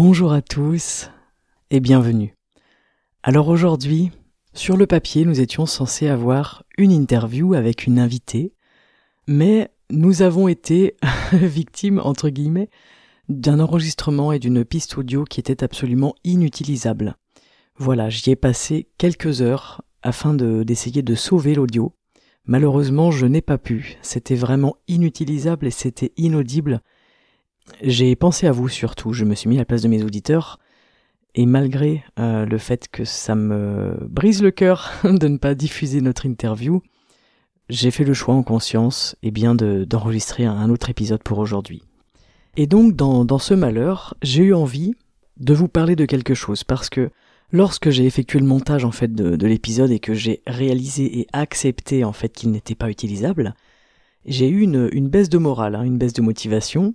[0.00, 1.10] Bonjour à tous
[1.72, 2.32] et bienvenue.
[3.24, 4.12] Alors aujourd'hui,
[4.54, 8.54] sur le papier, nous étions censés avoir une interview avec une invitée,
[9.26, 10.94] mais nous avons été
[11.32, 12.70] victimes, entre guillemets,
[13.28, 17.16] d'un enregistrement et d'une piste audio qui était absolument inutilisable.
[17.76, 21.92] Voilà, j'y ai passé quelques heures afin d'essayer de sauver l'audio.
[22.44, 23.96] Malheureusement, je n'ai pas pu.
[24.02, 26.82] C'était vraiment inutilisable et c'était inaudible
[27.82, 30.58] j'ai pensé à vous surtout, je me suis mis à la place de mes auditeurs,
[31.34, 36.00] et malgré euh, le fait que ça me brise le cœur de ne pas diffuser
[36.00, 36.82] notre interview,
[37.68, 41.82] j'ai fait le choix en conscience et eh bien d'enregistrer un autre épisode pour aujourd'hui.
[42.56, 44.94] Et donc dans, ce malheur, j'ai eu envie
[45.36, 47.10] de vous parler de quelque chose parce que
[47.52, 51.26] lorsque j'ai effectué le montage en fait de, de l'épisode et que j'ai réalisé et
[51.32, 53.54] accepté en fait qu'il n'était pas utilisable,
[54.24, 56.94] j'ai eu une, une baisse de morale, hein, une baisse de motivation,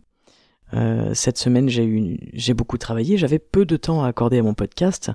[0.73, 5.11] euh, cette semaine, j'ai beaucoup travaillé, j'avais peu de temps à accorder à mon podcast.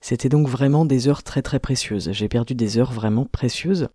[0.00, 2.10] C'était donc vraiment des heures très très précieuses.
[2.12, 3.88] J'ai perdu des heures vraiment précieuses.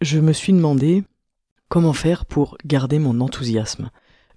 [0.00, 1.04] Je me suis demandé
[1.68, 3.90] comment faire pour garder mon enthousiasme.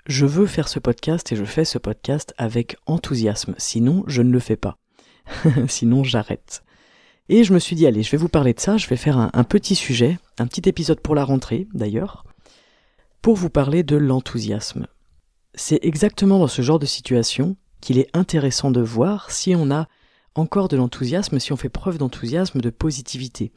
[0.05, 3.55] Je veux faire ce podcast et je fais ce podcast avec enthousiasme.
[3.58, 4.77] Sinon, je ne le fais pas.
[5.67, 6.64] Sinon, j'arrête.
[7.30, 8.77] Et je me suis dit, allez, je vais vous parler de ça.
[8.77, 12.26] Je vais faire un petit sujet, un petit épisode pour la rentrée d'ailleurs,
[13.23, 14.86] pour vous parler de l'enthousiasme.
[15.55, 19.88] C'est exactement dans ce genre de situation qu'il est intéressant de voir si on a
[20.36, 23.52] encore de l'enthousiasme, si on fait preuve d'enthousiasme, de positivité.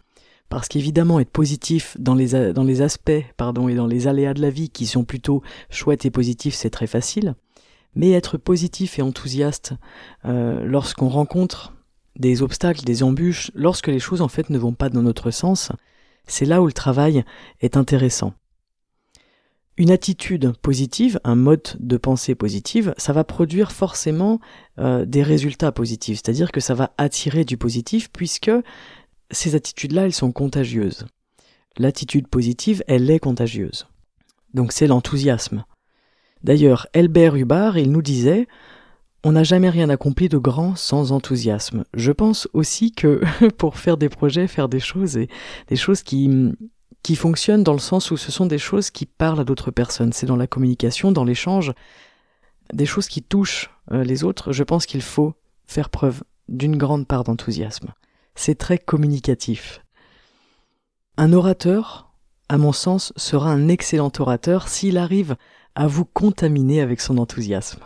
[0.48, 2.34] Parce qu'évidemment, être positif dans les,
[2.82, 6.70] aspects et dans les aléas de la vie qui sont plutôt chouettes et positifs, c'est
[6.70, 7.34] très facile.
[7.94, 9.74] Mais être positif et enthousiaste
[10.24, 11.74] euh, lorsqu'on rencontre
[12.16, 15.72] des obstacles, des embûches, lorsque les choses en fait ne vont pas dans notre sens,
[16.26, 17.24] c'est là où le travail
[17.60, 18.34] est intéressant.
[19.78, 24.40] Une attitude positive, un mode de pensée positive, ça va produire forcément
[24.80, 28.50] euh, des résultats positifs, c'est-à-dire que ça va attirer du positif puisque
[29.30, 31.06] ces attitudes-là, elles sont contagieuses.
[31.76, 33.86] L'attitude positive, elle est contagieuse.
[34.52, 35.64] Donc c'est l'enthousiasme.
[36.42, 38.48] D'ailleurs, Elbert Hubbard, il nous disait
[39.22, 41.84] on n'a jamais rien accompli de grand sans enthousiasme.
[41.94, 43.20] Je pense aussi que
[43.58, 45.28] pour faire des projets, faire des choses et
[45.68, 46.52] des choses qui,
[47.02, 50.12] qui fonctionnent dans le sens où ce sont des choses qui parlent à d'autres personnes.
[50.12, 51.72] C'est dans la communication, dans l'échange,
[52.72, 54.52] des choses qui touchent euh, les autres.
[54.52, 55.34] Je pense qu'il faut
[55.66, 57.92] faire preuve d'une grande part d'enthousiasme.
[58.34, 59.82] C'est très communicatif.
[61.16, 62.12] Un orateur,
[62.48, 65.36] à mon sens, sera un excellent orateur s'il arrive
[65.74, 67.84] à vous contaminer avec son enthousiasme.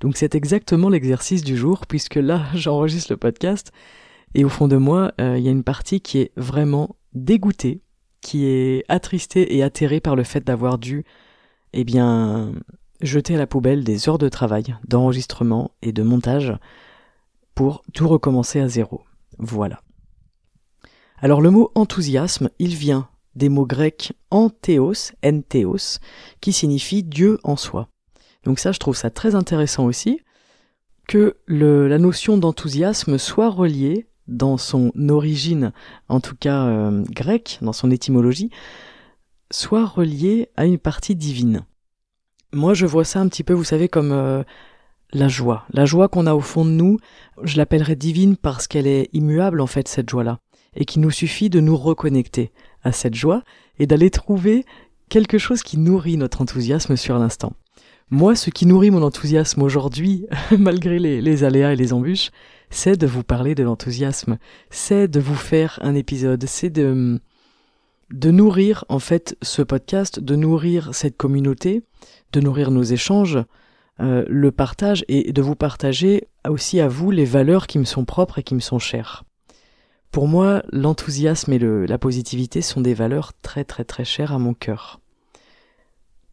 [0.00, 3.72] Donc c'est exactement l'exercice du jour, puisque là j'enregistre le podcast,
[4.34, 7.82] et au fond de moi, euh, il y a une partie qui est vraiment dégoûtée
[8.24, 11.04] qui est attristé et atterré par le fait d'avoir dû,
[11.74, 11.84] eh
[13.02, 16.54] jeter à la poubelle des heures de travail, d'enregistrement et de montage
[17.54, 19.02] pour tout recommencer à zéro.
[19.38, 19.82] Voilà.
[21.18, 25.98] Alors le mot enthousiasme, il vient des mots grecs anthéos, entheos,
[26.40, 27.88] qui signifie Dieu en soi.
[28.44, 30.20] Donc ça, je trouve ça très intéressant aussi,
[31.08, 35.72] que la notion d'enthousiasme soit reliée dans son origine,
[36.08, 38.50] en tout cas euh, grecque, dans son étymologie,
[39.50, 41.64] soit relié à une partie divine.
[42.52, 44.42] Moi, je vois ça un petit peu, vous savez, comme euh,
[45.12, 45.64] la joie.
[45.72, 46.98] La joie qu'on a au fond de nous,
[47.42, 50.38] je l'appellerais divine parce qu'elle est immuable, en fait, cette joie-là.
[50.76, 53.42] Et qu'il nous suffit de nous reconnecter à cette joie
[53.78, 54.64] et d'aller trouver
[55.08, 57.52] quelque chose qui nourrit notre enthousiasme sur l'instant.
[58.10, 60.26] Moi, ce qui nourrit mon enthousiasme aujourd'hui,
[60.58, 62.30] malgré les, les aléas et les embûches,
[62.70, 64.38] c'est de vous parler de l'enthousiasme,
[64.70, 67.20] c'est de vous faire un épisode, c'est de,
[68.10, 71.82] de nourrir en fait ce podcast, de nourrir cette communauté,
[72.32, 73.38] de nourrir nos échanges,
[74.00, 78.04] euh, le partage et de vous partager aussi à vous les valeurs qui me sont
[78.04, 79.24] propres et qui me sont chères.
[80.10, 84.54] Pour moi, l'enthousiasme et la positivité sont des valeurs très très très chères à mon
[84.54, 85.00] cœur.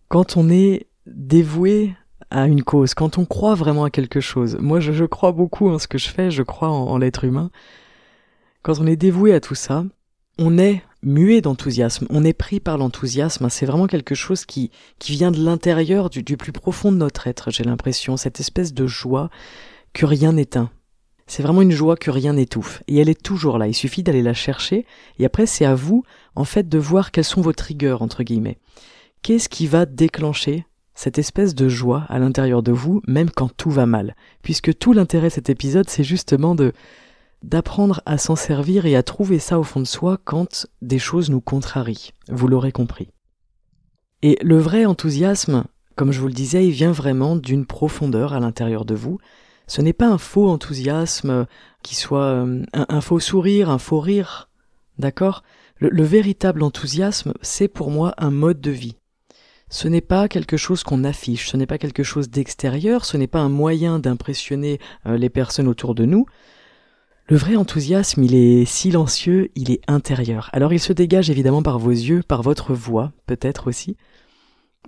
[0.07, 1.95] Quand on est dévoué
[2.31, 5.77] à une cause, quand on croit vraiment à quelque chose, moi je, crois beaucoup en
[5.77, 7.51] ce que je fais, je crois en, l'être humain,
[8.63, 9.83] quand on est dévoué à tout ça,
[10.39, 15.11] on est muet d'enthousiasme, on est pris par l'enthousiasme, c'est vraiment quelque chose qui, qui
[15.11, 18.87] vient de l'intérieur, du, du plus profond de notre être, j'ai l'impression, cette espèce de
[18.87, 19.29] joie
[19.93, 20.71] que rien n'éteint.
[21.27, 24.23] C'est vraiment une joie que rien n'étouffe, et elle est toujours là, il suffit d'aller
[24.23, 24.85] la chercher,
[25.19, 26.03] et après c'est à vous,
[26.35, 28.59] en fait, de voir quels sont vos triggers, entre guillemets.
[29.21, 33.71] Qu'est-ce qui va déclencher cette espèce de joie à l'intérieur de vous, même quand tout
[33.71, 36.73] va mal, puisque tout l'intérêt de cet épisode, c'est justement de
[37.43, 41.31] d'apprendre à s'en servir et à trouver ça au fond de soi quand des choses
[41.31, 42.11] nous contrarient.
[42.29, 43.09] Vous l'aurez compris.
[44.21, 45.63] Et le vrai enthousiasme,
[45.95, 49.17] comme je vous le disais, vient vraiment d'une profondeur à l'intérieur de vous.
[49.65, 51.47] Ce n'est pas un faux enthousiasme
[51.81, 54.49] qui soit euh, un, faux sourire, un faux rire.
[54.99, 55.43] D'accord?
[55.79, 58.97] Le véritable enthousiasme, c'est pour moi un mode de vie.
[59.71, 63.25] Ce n'est pas quelque chose qu'on affiche, ce n'est pas quelque chose d'extérieur, ce n'est
[63.25, 66.25] pas un moyen d'impressionner euh, les personnes autour de nous,
[67.31, 70.49] le vrai enthousiasme, il est silencieux, il est intérieur.
[70.51, 73.95] Alors il se dégage évidemment par vos yeux, par votre voix, peut-être aussi.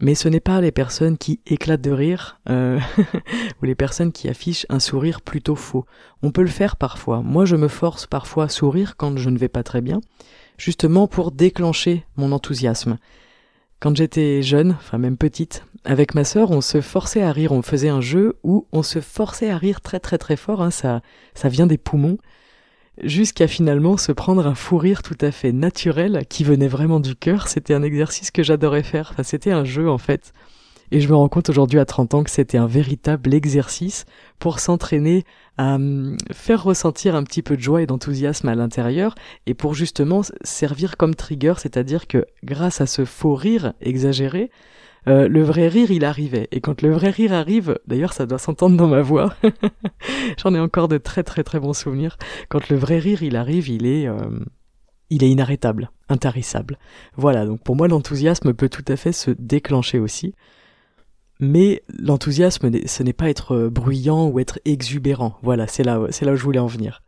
[0.01, 2.77] Mais ce n'est pas les personnes qui éclatent de rire euh,
[3.61, 5.85] ou les personnes qui affichent un sourire plutôt faux.
[6.21, 7.21] On peut le faire parfois.
[7.21, 10.01] Moi, je me force parfois à sourire quand je ne vais pas très bien,
[10.57, 12.97] justement pour déclencher mon enthousiasme.
[13.83, 17.51] Quand j'étais jeune, enfin même petite, avec ma sœur, on se forçait à rire.
[17.51, 20.61] On faisait un jeu où on se forçait à rire très très très fort.
[20.61, 21.01] Hein, ça,
[21.33, 22.17] ça vient des poumons.
[23.03, 27.13] Jusqu'à finalement se prendre un fou rire tout à fait naturel qui venait vraiment du
[27.13, 27.49] cœur.
[27.49, 29.09] C'était un exercice que j'adorais faire.
[29.11, 30.31] Enfin, c'était un jeu en fait.
[30.93, 34.05] Et je me rends compte aujourd'hui à 30 ans que c'était un véritable exercice
[34.37, 35.23] pour s'entraîner
[35.57, 39.15] à hum, faire ressentir un petit peu de joie et d'enthousiasme à l'intérieur
[39.47, 44.51] et pour justement servir comme trigger, c'est-à-dire que grâce à ce faux rire exagéré,
[45.07, 46.47] euh, le vrai rire il arrivait.
[46.51, 49.33] Et quand le vrai rire arrive, d'ailleurs ça doit s'entendre dans ma voix,
[50.37, 52.19] j'en ai encore de très très très bons souvenirs,
[52.49, 54.07] quand le vrai rire il arrive, il est...
[54.07, 54.29] Euh,
[55.09, 56.79] il est inarrêtable, intarissable.
[57.17, 60.33] Voilà, donc pour moi l'enthousiasme peut tout à fait se déclencher aussi.
[61.45, 65.37] Mais l'enthousiasme, ce n'est pas être euh, bruyant ou être exubérant.
[65.41, 67.03] Voilà, c'est là, là où je voulais en venir.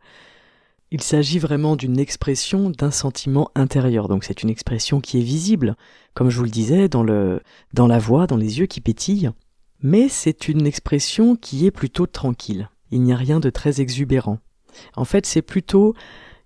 [0.90, 4.08] Il s'agit vraiment d'une expression d'un sentiment intérieur.
[4.08, 5.74] Donc c'est une expression qui est visible,
[6.12, 7.40] comme je vous le disais, dans le,
[7.72, 9.30] dans la voix, dans les yeux qui pétillent.
[9.80, 12.68] Mais c'est une expression qui est plutôt tranquille.
[12.90, 14.38] Il n'y a rien de très exubérant.
[14.96, 15.94] En fait, c'est plutôt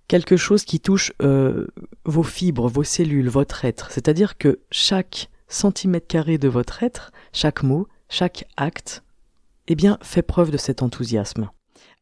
[0.07, 1.67] quelque chose qui touche euh,
[2.05, 3.91] vos fibres, vos cellules, votre être.
[3.91, 9.03] C'est-à-dire que chaque centimètre carré de votre être, chaque mot, chaque acte,
[9.67, 11.49] eh bien, fait preuve de cet enthousiasme.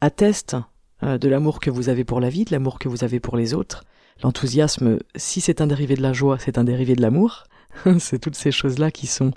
[0.01, 0.55] Atteste
[1.03, 3.37] euh, de l'amour que vous avez pour la vie, de l'amour que vous avez pour
[3.37, 3.83] les autres.
[4.23, 7.45] L'enthousiasme, si c'est un dérivé de la joie, c'est un dérivé de l'amour.
[7.99, 9.31] c'est toutes ces choses-là qui sont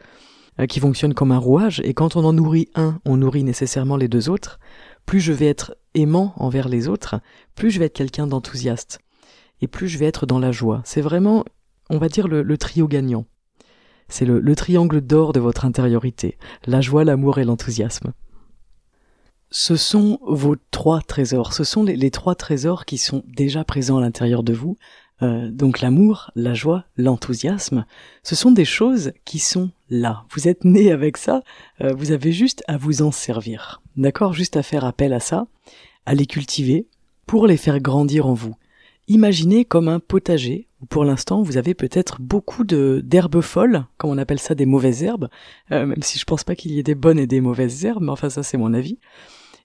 [0.61, 3.97] euh, qui fonctionnent comme un rouage, et quand on en nourrit un, on nourrit nécessairement
[3.97, 4.59] les deux autres.
[5.07, 7.21] Plus je vais être aimant envers les autres,
[7.55, 9.01] plus je vais être quelqu'un d'enthousiaste,
[9.61, 10.83] et plus je vais être dans la joie.
[10.85, 11.45] C'est vraiment,
[11.91, 13.25] on va dire, le trio gagnant.
[14.09, 18.13] C'est le, triangle d'or de votre intériorité, la joie, l'amour et l'enthousiasme.
[19.51, 24.01] Ce sont vos trois trésors, ce sont les, trois trésors qui sont déjà présents à
[24.01, 24.77] l'intérieur de vous.
[25.23, 27.85] Euh, donc l'amour, la joie, l'enthousiasme,
[28.23, 30.25] ce sont des choses qui sont là.
[30.31, 31.43] Vous êtes né avec ça,
[31.81, 33.83] euh, vous avez juste à vous en servir.
[33.97, 34.33] D'accord?
[34.33, 35.47] Juste à faire appel à ça,
[36.07, 36.87] à les cultiver,
[37.27, 38.57] pour les faire grandir en vous.
[39.09, 44.19] Imaginez comme un potager où pour l'instant vous avez peut-être beaucoup d'herbes folles, comme on
[44.19, 45.29] appelle ça des mauvaises herbes,
[45.73, 48.03] euh, même si je pense pas qu'il y ait des bonnes et des mauvaises herbes,
[48.03, 48.99] mais enfin ça c'est mon avis.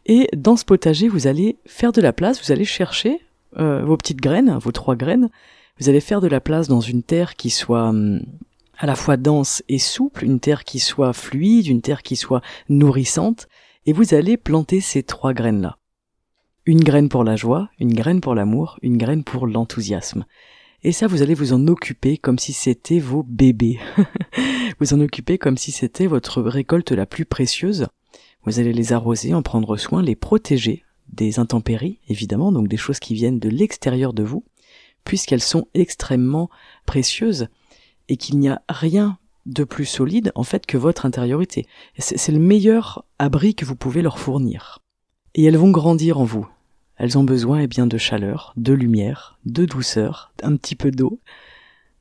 [0.06, 3.22] Et dans ce potager vous allez faire de la place, vous allez chercher
[3.58, 5.30] euh, vos petites graines, vos trois graines,
[5.80, 8.22] vous allez faire de la place dans une terre qui soit hum,
[8.78, 12.42] à la fois dense et souple, une terre qui soit fluide, une terre qui soit
[12.70, 13.48] nourrissante,
[13.86, 15.78] et vous allez planter ces trois graines là.
[16.68, 20.26] Une graine pour la joie, une graine pour l'amour, une graine pour l'enthousiasme.
[20.84, 23.80] Et ça, vous allez vous en occuper comme si c'était vos bébés.
[24.82, 27.88] vous en occuper comme si c'était votre récolte la plus précieuse.
[28.44, 33.00] Vous allez les arroser, en prendre soin, les protéger des intempéries, évidemment, donc des choses
[33.00, 34.44] qui viennent de l'extérieur de vous,
[35.06, 36.50] puisqu'elles sont extrêmement
[36.86, 37.48] précieuses
[38.10, 41.66] et qu'il n'y a rien de plus solide, en fait, que votre intériorité.
[41.98, 44.80] C'est le meilleur abri que vous pouvez leur fournir.
[45.34, 46.46] Et elles vont grandir en vous.
[46.98, 51.20] Elles ont besoin eh bien de chaleur, de lumière, de douceur, un petit peu d'eau,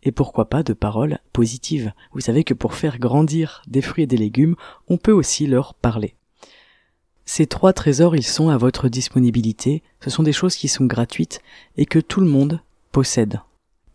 [0.02, 1.92] et pourquoi pas de paroles positives.
[2.12, 4.56] Vous savez que pour faire grandir des fruits et des légumes,
[4.88, 6.14] on peut aussi leur parler.
[7.24, 11.42] Ces trois trésors, ils sont à votre disponibilité, ce sont des choses qui sont gratuites
[11.76, 12.60] et que tout le monde
[12.92, 13.40] possède.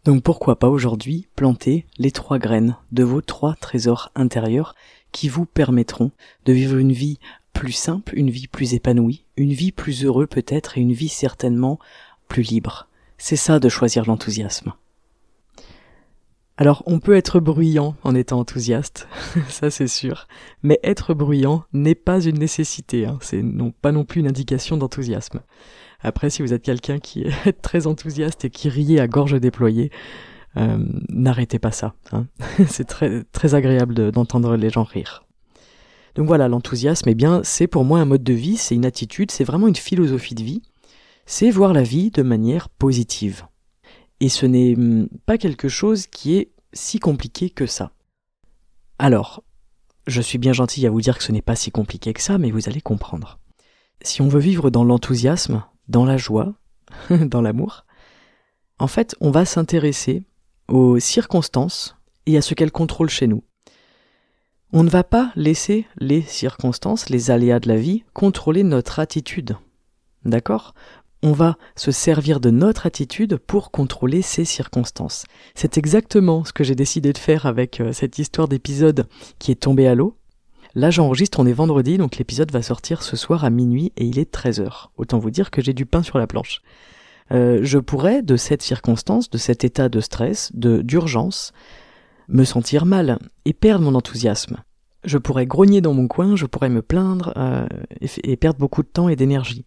[0.04, 4.76] Donc pourquoi pas aujourd'hui planter les trois graines de vos trois trésors intérieurs
[5.12, 6.12] qui vous permettront
[6.46, 7.20] de vivre une vie
[7.62, 11.78] plus simple, une vie plus épanouie, une vie plus heureuse peut-être et une vie certainement
[12.28, 12.88] plus libre.
[13.20, 14.74] C'est ça de choisir l'enthousiasme.
[16.58, 19.08] Alors on peut être bruyant en étant enthousiaste,
[19.48, 20.28] ça c'est sûr,
[20.64, 23.20] mais être bruyant n'est pas une nécessité, hein.
[23.22, 25.42] c'est non, pas non plus une indication d'enthousiasme.
[26.00, 29.92] Après si vous êtes quelqu'un qui est très enthousiaste et qui riait à gorge déployée,
[30.58, 32.26] euh, n'arrêtez pas ça, hein.
[32.68, 35.28] c'est très, très agréable d'entendre les gens rire.
[36.16, 39.32] Donc voilà, l'enthousiasme, eh bien, c'est pour moi un mode de vie, c'est une attitude,
[39.32, 40.62] c'est vraiment une philosophie de vie.
[41.26, 43.46] C'est voir la vie de manière positive.
[44.20, 47.92] Et ce n'est hum, pas quelque chose qui est si compliqué que ça.
[49.00, 49.44] Alors,
[50.08, 52.38] je suis bien gentil à vous dire que ce n'est pas si compliqué que ça,
[52.38, 53.40] mais vous allez comprendre.
[54.02, 56.54] Si on veut vivre dans l'enthousiasme, dans la joie,
[57.10, 57.86] dans l'amour,
[58.80, 60.24] en fait, on va s'intéresser
[60.68, 63.44] aux circonstances et à ce qu'elles contrôlent chez nous.
[64.74, 69.58] On ne va pas laisser les circonstances, les aléas de la vie, contrôler notre attitude.
[70.24, 70.74] D'accord?
[71.24, 75.26] On va se servir de notre attitude pour contrôler ces circonstances.
[75.56, 79.08] C'est exactement ce que j'ai décidé de faire avec euh, cette histoire d'épisode
[79.40, 80.16] qui est tombée à l'eau.
[80.74, 84.20] Là j'enregistre, on est vendredi, donc l'épisode va sortir ce soir à minuit et il
[84.20, 84.88] est 13h.
[84.96, 86.62] Autant vous dire que j'ai du pain sur la planche.
[87.32, 91.52] Euh, je pourrais, de cette circonstance, de cet état de stress, de d'urgence,
[92.28, 94.58] me sentir mal et perdre mon enthousiasme.
[95.04, 97.66] Je pourrais grogner dans mon coin, je pourrais me plaindre euh,
[98.24, 99.66] et perdre beaucoup de temps et d'énergie.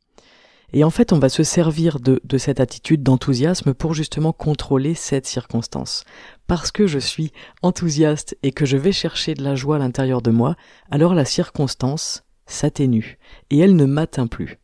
[0.72, 5.24] Et en fait, on va se servir de, cette attitude d'enthousiasme pour justement contrôler cette
[5.24, 6.04] circonstance.
[6.48, 7.30] Parce que je suis
[7.62, 10.56] enthousiaste et que je vais chercher de la joie à l'intérieur de moi,
[10.90, 13.18] alors la circonstance s'atténue
[13.50, 14.58] et elle ne m'atteint plus.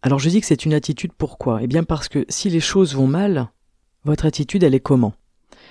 [0.00, 1.62] Alors je dis que c'est une attitude pourquoi?
[1.62, 3.50] Eh bien parce que si les choses vont mal,
[4.04, 5.12] votre attitude elle est comment?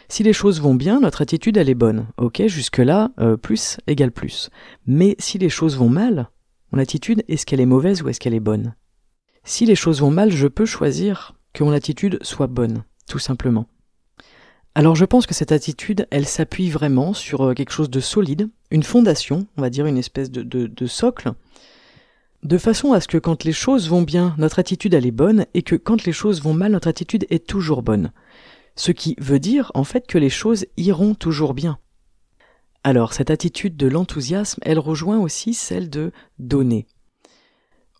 [0.09, 2.07] Si les choses vont bien, notre attitude elle est bonne.
[2.17, 4.49] Ok, jusque-là, euh, plus égale plus.
[4.87, 6.29] Mais si les choses vont mal,
[6.71, 8.73] mon attitude, est-ce qu'elle est mauvaise ou est-ce qu'elle est bonne?
[9.43, 13.67] Si les choses vont mal, je peux choisir que mon attitude soit bonne, tout simplement.
[14.75, 18.49] Alors je pense que cette attitude, elle s'appuie vraiment sur euh, quelque chose de solide,
[18.71, 21.33] une fondation, on va dire une espèce de, de, socle,
[22.43, 25.45] de façon à ce que quand les choses vont bien, notre attitude elle est bonne,
[25.53, 28.11] et que quand les choses vont mal, notre attitude est toujours bonne.
[28.75, 31.77] Ce qui veut dire en fait que les choses iront toujours bien.
[32.83, 36.87] Alors cette attitude de l'enthousiasme, elle rejoint aussi celle de donner.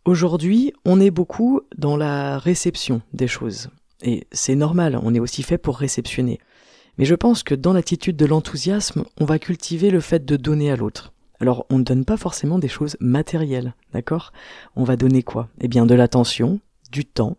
[0.05, 3.69] Aujourd'hui, on est beaucoup dans la réception des choses.
[4.01, 6.39] Et c'est normal, on est aussi fait pour réceptionner.
[6.97, 10.71] Mais je pense que dans l'attitude de l'enthousiasme, on va cultiver le fait de donner
[10.71, 11.13] à l'autre.
[11.41, 14.31] Alors on ne donne pas forcément des choses matérielles, d'accord?
[14.75, 15.49] On va donner quoi?
[15.61, 16.59] Eh bien de l'attention,
[16.91, 17.37] du temps,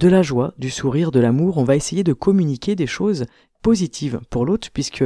[0.00, 3.26] de la joie, du sourire, de l'amour, on va essayer de communiquer des choses
[3.60, 5.04] positives pour l'autre, puisque,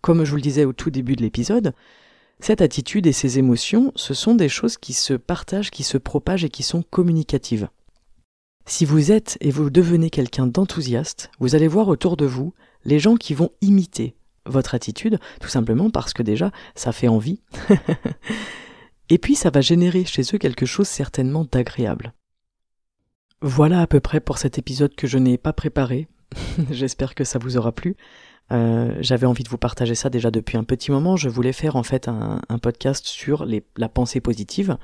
[0.00, 1.74] comme je vous le disais au tout début de l'épisode,
[2.38, 6.44] cette attitude et ces émotions, ce sont des choses qui se partagent, qui se propagent
[6.44, 7.68] et qui sont communicatives.
[8.66, 13.00] Si vous êtes et vous devenez quelqu'un d'enthousiaste, vous allez voir autour de vous les
[13.00, 17.40] gens qui vont imiter votre attitude, tout simplement parce que déjà, ça fait envie.
[19.08, 22.12] et puis, ça va générer chez eux quelque chose certainement d'agréable.
[23.42, 26.08] Voilà à peu près pour cet épisode que je n'ai pas préparé.
[26.70, 27.96] J'espère que ça vous aura plu.
[28.52, 31.16] Euh, j'avais envie de vous partager ça déjà depuis un petit moment.
[31.16, 34.78] Je voulais faire en fait un, podcast sur la pensée positive.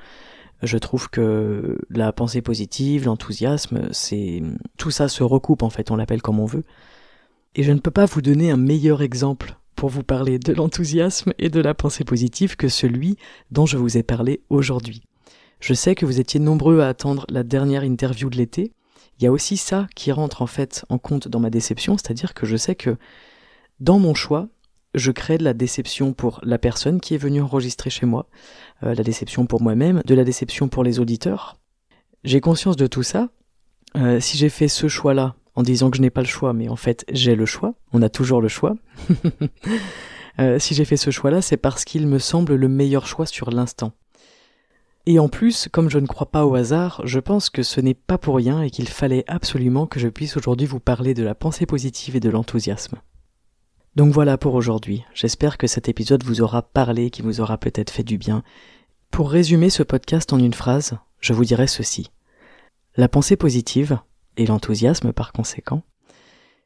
[0.61, 4.41] Je trouve que la pensée positive, l'enthousiasme, c'est
[4.77, 5.91] tout ça se recoupe en fait.
[5.91, 6.63] On l'appelle comme on veut.
[7.55, 11.33] Et je ne peux pas vous donner un meilleur exemple pour vous parler de l'enthousiasme
[11.39, 13.17] et de la pensée positive que celui
[13.51, 15.03] dont je vous ai parlé aujourd'hui.
[15.63, 18.73] Je sais que vous étiez nombreux à attendre la dernière interview de l'été.
[19.17, 22.33] Il y a aussi ça qui rentre en fait en compte dans ma déception, c'est-à-dire
[22.33, 22.97] que je sais que
[23.79, 24.49] dans mon choix,
[24.93, 28.27] je crée de la déception pour la personne qui est venue enregistrer chez moi,
[28.83, 31.55] euh, la déception pour moi-même, de la déception pour les auditeurs.
[32.25, 33.29] J'ai conscience de tout ça.
[33.95, 36.67] Euh, si j'ai fait ce choix-là en disant que je n'ai pas le choix, mais
[36.67, 38.75] en fait j'ai le choix, on a toujours le choix.
[40.39, 43.51] Euh, si j'ai fait ce choix-là, c'est parce qu'il me semble le meilleur choix sur
[43.51, 43.93] l'instant.
[45.05, 47.93] Et en plus, comme je ne crois pas au hasard, je pense que ce n'est
[47.93, 51.35] pas pour rien et qu'il fallait absolument que je puisse aujourd'hui vous parler de la
[51.35, 52.97] pensée positive et de l'enthousiasme.
[53.95, 55.03] Donc voilà pour aujourd'hui.
[55.13, 58.43] J'espère que cet épisode vous aura parlé, qui vous aura peut-être fait du bien.
[59.11, 62.09] Pour résumer ce podcast en une phrase, je vous dirai ceci.
[62.95, 63.99] La pensée positive,
[64.37, 65.83] et l'enthousiasme par conséquent,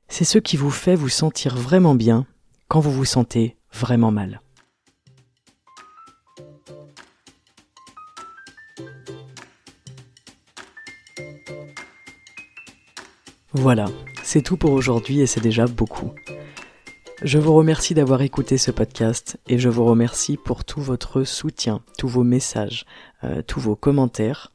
[0.07, 2.25] c'est ce qui vous fait vous sentir vraiment bien
[2.67, 4.41] quand vous vous sentez vraiment mal.
[13.59, 13.85] Voilà,
[14.21, 16.11] c'est tout pour aujourd'hui et c'est déjà beaucoup.
[17.23, 21.81] Je vous remercie d'avoir écouté ce podcast et je vous remercie pour tout votre soutien,
[21.97, 22.85] tous vos messages,
[23.23, 24.53] euh, tous vos commentaires,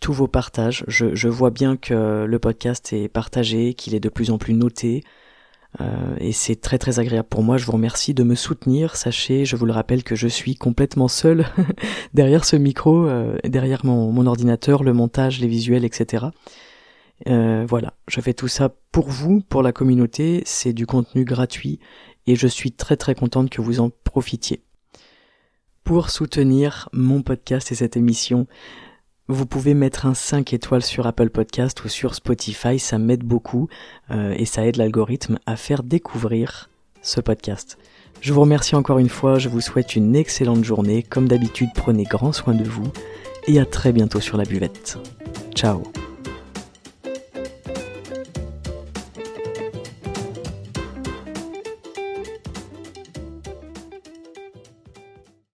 [0.00, 0.82] tous vos partages.
[0.88, 5.04] Je, vois bien que le podcast est partagé, qu'il est de plus en plus noté.
[5.82, 7.58] Euh, et c'est très très agréable pour moi.
[7.58, 8.96] Je vous remercie de me soutenir.
[8.96, 11.46] Sachez, je vous le rappelle, que je suis complètement seul
[12.14, 16.28] derrière ce micro, euh, derrière mon, mon, ordinateur, le montage, les visuels, etc.
[17.28, 20.42] Euh, voilà, je fais tout ça pour vous, pour la communauté.
[20.44, 21.78] C'est du contenu gratuit
[22.26, 24.62] et je suis très très contente que vous en profitiez.
[25.84, 28.46] Pour soutenir mon podcast et cette émission,
[29.28, 33.68] vous pouvez mettre un 5 étoiles sur Apple Podcast ou sur Spotify, ça m'aide beaucoup
[34.10, 36.70] euh, et ça aide l'algorithme à faire découvrir
[37.02, 37.78] ce podcast.
[38.20, 42.04] Je vous remercie encore une fois, je vous souhaite une excellente journée, comme d'habitude prenez
[42.04, 42.92] grand soin de vous
[43.48, 44.98] et à très bientôt sur la buvette.
[45.54, 45.82] Ciao